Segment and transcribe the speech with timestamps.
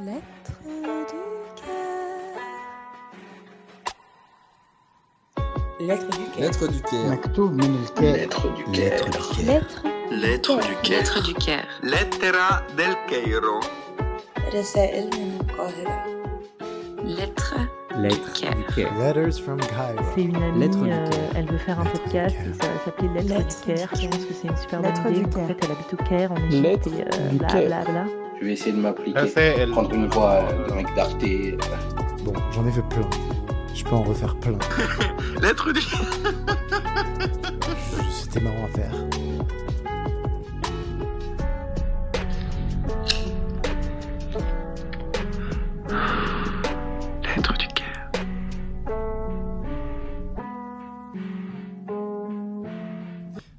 [0.00, 1.76] Lettre du cœur.
[5.80, 6.40] Lettre du cœur.
[6.40, 7.10] Lettre du Caire.
[7.10, 9.04] مكتوب من الكاف Lettre du Caire.
[9.46, 9.82] Lettre.
[10.10, 10.98] Lettre du Caire.
[10.98, 11.68] Lettre du Caire.
[11.82, 13.60] Lettera del Cairo.
[14.54, 16.04] رسائل من القاهرة.
[17.04, 17.56] Lettre
[17.96, 18.56] Lettre du Caire.
[18.56, 18.98] du Caire.
[18.98, 20.02] Letters from Cairo.
[20.14, 21.30] C'est une amie, Lettre du euh, Caire.
[21.36, 22.46] elle veut faire un Lettre du podcast, Caire.
[22.46, 23.88] et ça va s'appeler Lettre, Lettre du Caire.
[23.94, 25.28] du Je pense que c'est une super Lettre bonne du idée.
[25.30, 25.46] En Caire.
[25.48, 27.66] fait, elle habite au Caire, en Égypte, Lettre et euh, du bla Caire.
[27.66, 28.04] bla bla.
[28.39, 29.19] Je vais essayer de m'appliquer.
[29.19, 29.69] Rachel.
[29.71, 31.23] Prendre une voix euh, de mec d'Arte.
[32.23, 33.09] Bon, j'en ai fait plein.
[33.73, 34.57] Je peux en refaire plein.
[35.41, 35.81] Lettre du
[38.11, 38.91] C'était marrant à faire.
[47.23, 48.11] Lettre du Caire.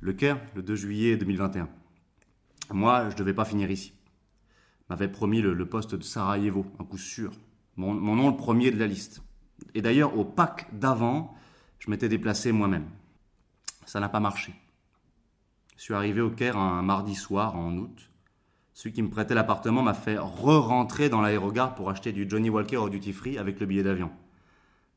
[0.00, 1.68] Le Caire, le 2 juillet 2021.
[2.72, 3.92] Moi, je devais pas finir ici.
[4.88, 7.32] M'avait promis le, poste de Sarajevo, un coup sûr.
[7.76, 9.22] Mon, mon nom le premier de la liste.
[9.74, 11.34] Et d'ailleurs, au Pâques d'avant,
[11.78, 12.88] je m'étais déplacé moi-même.
[13.86, 14.54] Ça n'a pas marché.
[15.76, 18.10] Je suis arrivé au Caire un mardi soir en août.
[18.72, 22.76] Celui qui me prêtait l'appartement m'a fait re-rentrer dans l'aérogare pour acheter du Johnny Walker
[22.76, 24.10] au duty free avec le billet d'avion.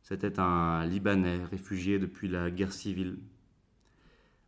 [0.01, 3.19] C'était un Libanais réfugié depuis la guerre civile.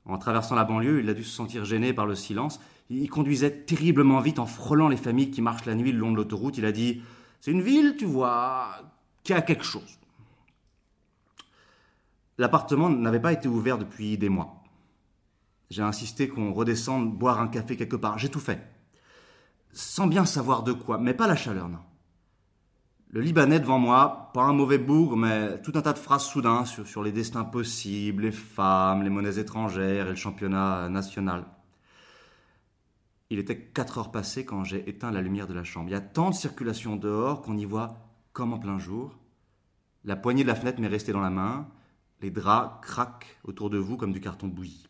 [0.06, 2.60] En traversant la banlieue, il a dû se sentir gêné par le silence.
[2.90, 6.18] Il conduisait terriblement vite en frôlant les familles qui marchent la nuit le long de
[6.18, 6.58] l'autoroute.
[6.58, 7.02] Il a dit
[7.42, 8.70] C'est une ville, tu vois,
[9.24, 10.00] qui a quelque chose.
[12.38, 14.64] L'appartement n'avait pas été ouvert depuis des mois.
[15.70, 18.18] J'ai insisté qu'on redescende boire un café quelque part.
[18.18, 18.66] J'ai tout fait.
[19.72, 21.80] Sans bien savoir de quoi, mais pas la chaleur, non.
[23.12, 26.66] Le Libanais devant moi, pas un mauvais bougre, mais tout un tas de phrases soudain
[26.66, 31.46] sur, sur les destins possibles, les femmes, les monnaies étrangères et le championnat national.
[33.32, 35.90] Il était 4 heures passées quand j'ai éteint la lumière de la chambre.
[35.90, 37.98] Il y a tant de circulation dehors qu'on y voit
[38.32, 39.18] comme en plein jour.
[40.06, 41.68] La poignée de la fenêtre m'est restée dans la main.
[42.22, 44.88] Les draps craquent autour de vous comme du carton bouilli.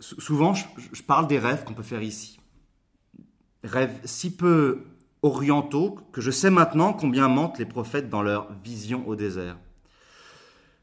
[0.00, 2.38] Sou- Souvent, je parle des rêves qu'on peut faire ici.
[3.64, 4.84] Rêves si peu
[5.22, 9.58] orientaux que je sais maintenant combien mentent les prophètes dans leur vision au désert.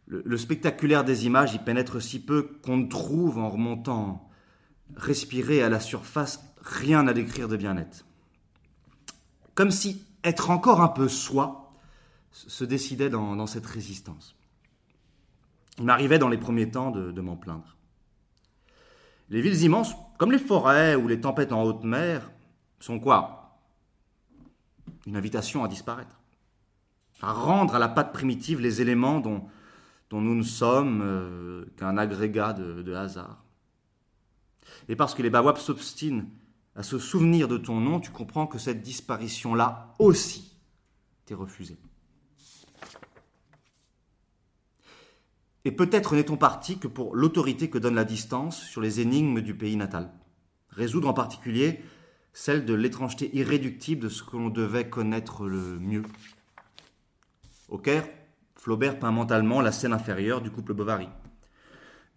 [0.06, 4.30] Le, spectaculaire des images y pénètre si peu qu'on ne trouve en remontant,
[4.96, 8.06] respirer à la surface, rien à décrire de bien net.
[9.56, 11.74] Comme si être encore un peu soi
[12.32, 14.36] se décidait dans, cette résistance.
[15.78, 17.78] Il m'arrivait dans les premiers temps de m'en plaindre.
[19.30, 22.30] Les villes immenses, comme les forêts ou les tempêtes en haute mer,
[22.80, 23.43] sont quoi?
[25.06, 26.20] Une invitation à disparaître.
[27.22, 29.48] À rendre à la patte primitive les éléments dont,
[30.12, 33.44] nous ne sommes euh, qu'un agrégat de, de hasard.
[34.88, 36.26] Et parce que les Bawab s'obstinent
[36.76, 40.56] à se souvenir de ton nom, tu comprends que cette disparition-là aussi
[41.26, 41.78] t'est refusée.
[45.66, 49.56] Et peut-être n'est-on parti que pour l'autorité que donne la distance sur les énigmes du
[49.56, 50.12] pays natal.
[50.70, 51.82] Résoudre en particulier
[52.34, 56.04] celle de l'étrangeté irréductible de ce que l'on devait connaître le mieux.
[57.70, 58.08] Au Caire,
[58.56, 61.10] Flaubert peint mentalement la scène inférieure du couple Bovary.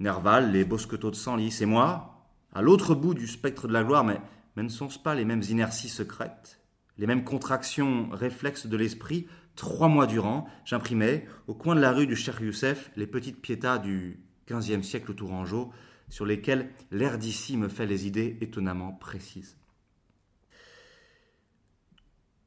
[0.00, 4.04] Nerval, les bosqueteaux de Senlis, et moi, à l'autre bout du spectre de la gloire,
[4.04, 4.20] mais,
[4.56, 6.60] mais ne sont-ce pas les mêmes inerties secrètes,
[6.98, 12.06] les mêmes contractions réflexes de l'esprit Trois mois durant, j'imprimais, au coin de la rue
[12.06, 15.72] du Cheikh Youssef, les petites piétas du XVe siècle tourangeau,
[16.10, 19.56] sur lesquelles l'air d'ici me fait les idées étonnamment précises.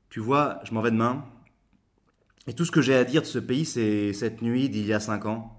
[0.10, 1.26] Tu vois, je m'en vais demain,
[2.50, 4.94] et tout ce que j'ai à dire de ce pays, c'est cette nuit d'il y
[4.94, 5.56] a cinq ans.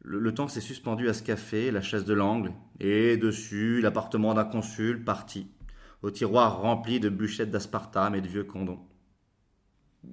[0.00, 4.46] Le, temps s'est suspendu à ce café, la chaise de l'angle, et dessus, l'appartement d'un
[4.46, 5.50] consul parti,
[6.00, 8.80] au tiroir rempli de bûchettes d'aspartame et de vieux condons.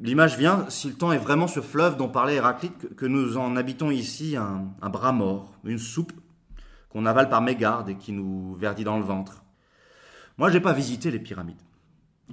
[0.02, 3.38] L'image vient, si le temps est vraiment ce fleuve dont parlait Héraclite, que, que nous
[3.38, 6.12] en habitons ici un, un bras mort, une soupe
[6.90, 9.46] qu'on avale par mégarde et qui nous verdit dans le ventre.
[10.38, 11.62] Moi, j'ai pas visité les pyramides.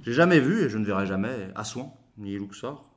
[0.01, 2.89] J'ai jamais vu, et je ne verrai jamais, Assouan, ni Luxor.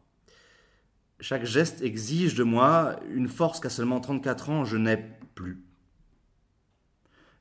[1.20, 4.98] Chaque geste exige de moi une force qu'à seulement 34 ans je n'ai
[5.34, 5.62] plus.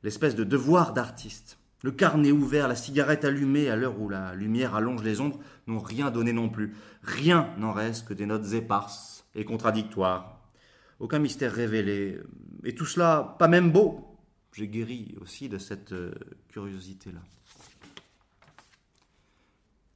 [0.03, 4.75] L'espèce de devoir d'artiste, le carnet ouvert, la cigarette allumée à l'heure où la lumière
[4.75, 6.73] allonge les ombres n'ont rien donné non plus.
[7.03, 10.39] Rien n'en reste que des notes éparses et contradictoires.
[10.99, 12.19] Aucun mystère révélé.
[12.63, 14.17] Et tout cela, pas même beau.
[14.53, 16.13] J'ai guéri aussi de cette euh,
[16.47, 17.19] curiosité-là.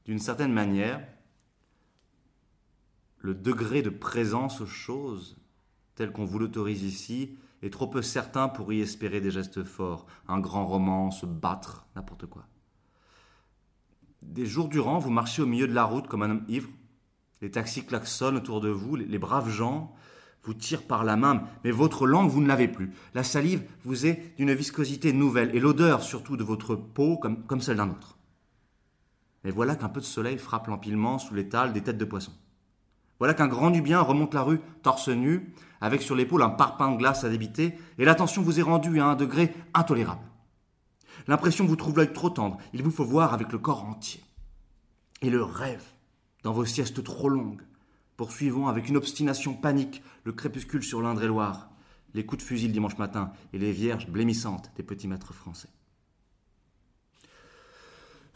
[0.10, 1.08] D'une certaine manière,
[3.20, 5.38] le degré de présence aux choses,
[5.94, 10.08] tel qu'on vous l'autorise ici, est trop peu certain pour y espérer des gestes forts,
[10.28, 12.48] un grand roman, se battre, n'importe quoi.
[14.24, 16.72] Des jours durant, vous marchez au milieu de la route comme un homme ivre.
[17.44, 19.94] Les taxis klaxonnent autour de vous, les, braves gens
[20.42, 22.96] vous tirent par la main, mais votre langue, vous ne l'avez plus.
[23.14, 27.62] La salive vous est d'une viscosité nouvelle, et l'odeur surtout de votre peau comme, comme
[27.62, 28.19] celle d'un autre.
[29.46, 32.34] Et voilà qu'un peu de soleil frappe l'empilement sous l'étal des têtes de poisson.
[33.20, 36.98] Voilà qu'un grand Nubien remonte la rue torse nu, avec sur l'épaule un parpaing de
[36.98, 40.26] glace à débiter, et l'attention vous est rendue à un degré intolérable.
[41.28, 44.24] L'impression vous trouve l'œil trop tendre, il vous faut voir avec le corps entier.
[45.22, 45.84] Et le rêve,
[46.44, 47.62] dans vos siestes trop longues,
[48.16, 51.70] poursuivant avec une obstination panique le crépuscule sur l'Indre-et-Loire,
[52.14, 55.70] les coups de fusil dimanche matin et les vierges blêmissantes des petits maîtres français.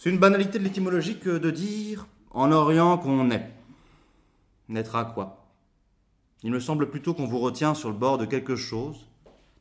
[0.03, 3.53] C'est une banalité de l'étymologie que de dire en Orient qu'on naît.
[4.67, 5.47] Naîtra à quoi?
[6.43, 9.07] Il me semble plutôt qu'on vous retient sur le bord de quelque chose,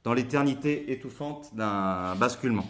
[0.02, 2.66] dans l'éternité étouffante d'un basculement.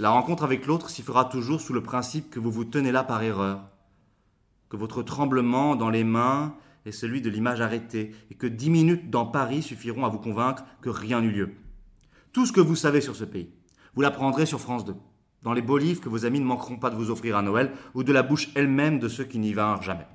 [0.00, 3.04] La rencontre avec l'autre s'y fera toujours sous le principe que vous vous tenez là
[3.04, 3.60] par erreur,
[4.68, 6.56] que votre tremblement dans les mains
[6.86, 10.64] est celui de l'image arrêtée, et que dix minutes dans Paris suffiront à vous convaincre
[10.80, 11.52] que rien n'eut lieu.
[12.32, 13.48] Tout ce que vous savez sur ce pays,
[13.94, 14.96] vous l'apprendrez sur France 2,
[15.46, 17.70] dans les beaux livres que vos amis ne manqueront pas de vous offrir à Noël,
[17.94, 20.08] ou de la bouche elle-même de ceux qui n'y vinrent jamais.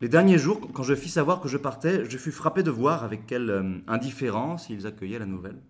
[0.00, 3.02] Les derniers jours, quand je fis savoir que je partais, je fus frappé de voir
[3.02, 5.60] avec quelle euh, indifférence ils accueillaient la nouvelle.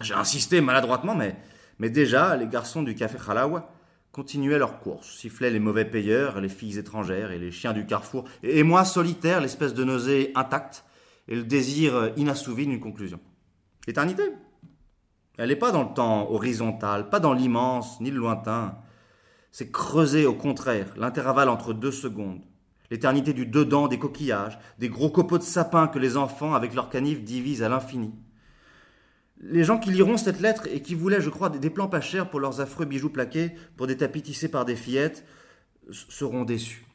[0.00, 1.36] J'ai insisté maladroitement, mais,
[1.78, 3.70] mais déjà, les garçons du café Khalawa
[4.10, 8.24] continuaient leur course, sifflaient les mauvais payeurs, les filles étrangères et les chiens du carrefour,
[8.42, 10.84] et moi, solitaire, l'espèce de nausée intacte
[11.28, 13.20] et le désir inassouvi d'une conclusion.
[13.86, 14.24] L'éternité?
[15.36, 18.78] Elle n'est pas dans le temps horizontal, pas dans l'immense, ni le lointain.
[19.50, 22.40] C'est creuser au contraire l'intervalle entre deux secondes,
[22.90, 26.90] l'éternité du dedans des coquillages, des gros copeaux de sapin que les enfants, avec leurs
[26.90, 28.14] canifs, divisent à l'infini.
[29.40, 32.30] Les gens qui liront cette lettre et qui voulaient, je crois, des plans pas chers
[32.30, 35.26] pour leurs affreux bijoux plaqués, pour des tapis tissés par des fillettes,
[35.90, 36.86] seront déçus.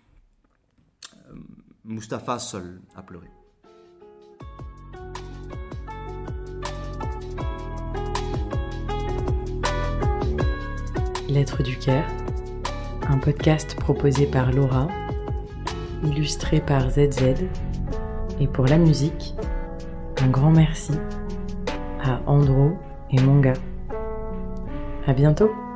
[1.30, 1.36] Euh,
[1.86, 3.28] Mustapha seul a pleuré.
[11.32, 12.04] Lettre du cœur,
[13.08, 14.90] un podcast proposé par Laura,
[16.04, 17.48] illustré par ZZ,
[18.42, 19.34] et pour la musique,
[20.22, 20.92] un grand merci
[22.04, 22.74] à Andro
[23.12, 23.54] et Monga.
[25.08, 25.71] À bientôt!